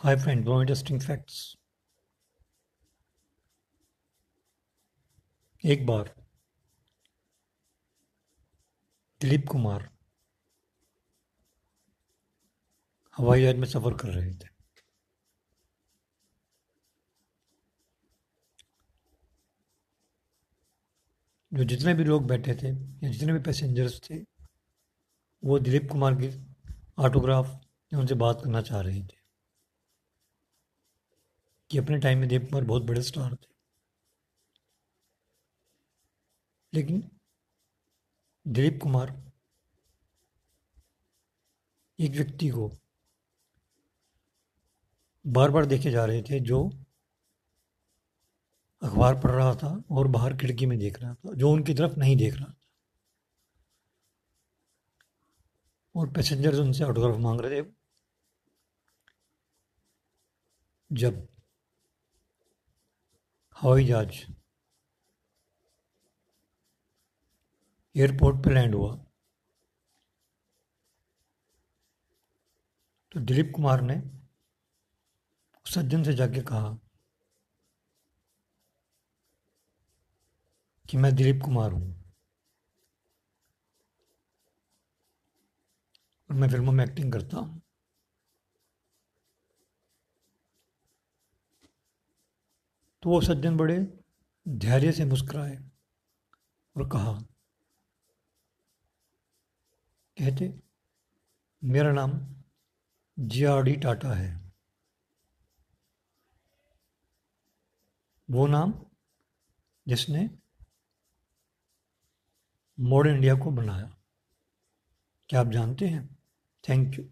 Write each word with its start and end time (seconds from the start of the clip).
Hi 0.00 0.14
friends, 0.14 0.44
more 0.46 0.60
interesting 0.60 1.00
facts. 1.00 1.38
एक 5.64 5.86
बार 5.86 6.10
दिलीप 9.20 9.46
कुमार 9.48 9.88
हवाई 13.16 13.42
जहाज़ 13.42 13.56
में 13.56 13.66
सफ़र 13.68 13.94
कर 14.02 14.08
रहे 14.08 14.30
थे 14.30 14.48
जो 21.52 21.64
जितने 21.64 21.94
भी 21.94 22.04
लोग 22.04 22.26
बैठे 22.26 22.54
थे 22.62 22.68
या 22.68 23.10
जितने 23.10 23.32
भी 23.32 23.38
पैसेंजर्स 23.48 24.00
थे 24.10 24.22
वो 25.42 25.58
दिलीप 25.58 25.88
कुमार 25.90 26.14
की 26.14 26.30
ऑटोग्राफ 27.06 27.60
या 27.92 27.98
उनसे 27.98 28.14
बात 28.24 28.40
करना 28.44 28.62
चाह 28.62 28.80
रहे 28.80 29.02
थे। 29.02 29.15
कि 31.70 31.78
अपने 31.78 31.98
टाइम 31.98 32.18
में 32.18 32.28
दिलीप 32.28 32.50
कुमार 32.50 32.64
बहुत 32.64 32.82
बड़े 32.82 33.02
स्टार 33.02 33.34
थे। 33.34 33.54
लेकिन 36.74 37.10
दिलीप 38.48 38.80
कुमार 38.82 39.32
एक 42.00 42.10
व्यक्ति 42.10 42.48
को 42.48 42.72
बार 45.26 45.50
बार 45.50 45.66
देखे 45.66 45.90
जा 45.90 46.04
रहे 46.04 46.22
थे, 46.22 46.40
जो 46.40 46.70
अखबार 48.82 49.20
पढ़ 49.20 49.30
रहा 49.30 49.54
था 49.54 49.82
और 49.90 50.08
बाहर 50.08 50.36
खिड़की 50.36 50.66
में 50.66 50.78
देख 50.78 51.00
रहा 51.00 51.14
था, 51.14 51.34
जो 51.34 51.50
उनकी 51.50 51.74
तरफ़ 51.74 51.96
नहीं 51.96 52.16
देख 52.16 52.34
रहा 52.34 52.44
था। 52.44 52.56
और 55.94 56.12
पैसेंजर्स 56.12 56.58
उनसे 56.58 56.84
ऑटोग्राफ 56.84 57.16
मांग 57.16 57.40
रहे 57.40 57.62
थे। 57.62 57.66
जब 60.92 61.35
हवाई 63.56 63.84
जहाज़ 63.84 64.16
एयरपोर्ट 67.94 68.44
पर 68.44 68.52
लैंड 68.52 68.74
हुआ। 68.74 68.90
तो 73.12 73.20
दिलीप 73.20 73.52
कुमार 73.56 73.80
ने 73.80 73.96
सज्जन 75.66 76.02
से 76.02 76.12
जाके 76.12 76.42
कहा 76.42 76.78
कि 80.88 80.96
मैं 80.96 81.14
दिलीप 81.16 81.42
कुमार 81.44 81.72
हूँ। 81.72 82.06
और 86.30 86.36
मैं 86.36 86.48
फ़िल्मों 86.48 86.72
में 86.72 86.84
एक्टिंग 86.84 87.12
करता 87.12 87.38
हूँ। 87.38 87.65
तो 93.06 93.10
वो 93.10 93.20
सज्जन 93.20 93.56
बड़े 93.56 94.00
धैर्य 94.48 94.92
से 94.92 95.04
मुस्कुराए 95.04 95.56
और 96.76 96.88
कहा, 96.88 97.12
कहते, 100.18 100.62
मेरा 101.64 101.92
नाम 101.92 102.36
जी 103.18 103.44
आर 103.44 103.62
डी 103.62 103.76
टाटा 103.76 104.12
है। 104.12 104.52
वो 108.30 108.46
नाम 108.46 108.74
जिसने 109.88 110.30
मॉडर्न 112.80 113.14
इंडिया 113.14 113.34
को 113.34 113.50
बनाया। 113.50 113.96
क्या 115.28 115.40
आप 115.40 115.46
जानते 115.46 115.88
हैं? 115.88 116.18
Thank 116.68 116.98
you 116.98 117.08